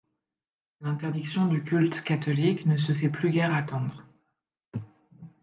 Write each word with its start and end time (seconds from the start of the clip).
L'interdiction 0.81 1.45
du 1.45 1.63
culte 1.63 2.01
catholique 2.03 2.65
ne 2.65 2.75
se 2.75 2.91
fait 2.91 3.11
plus 3.11 3.29
guère 3.29 3.53
attendre. 3.53 4.03